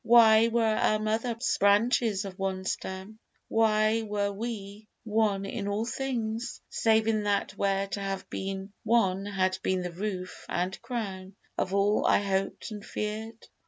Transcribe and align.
Why 0.03 0.47
were 0.47 0.63
our 0.65 0.97
mothers 0.97 1.57
branches 1.59 2.25
of 2.25 2.39
one 2.39 2.63
stem? 2.65 3.19
Why 3.49 4.01
were 4.01 4.31
we 4.31 4.87
one 5.03 5.45
in 5.45 5.67
all 5.67 5.85
things, 5.85 6.59
save 6.71 7.05
in 7.05 7.21
that 7.25 7.55
Where 7.55 7.85
to 7.89 7.99
have 7.99 8.27
been 8.27 8.73
one 8.83 9.27
had 9.27 9.59
been 9.61 9.83
the 9.83 9.91
roof 9.91 10.43
and 10.49 10.81
crown 10.81 11.35
Of 11.55 11.75
all 11.75 12.07
I 12.07 12.17
hoped 12.17 12.71
and 12.71 12.83
fear'd? 12.83 13.47